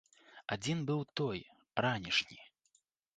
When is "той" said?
1.19-1.39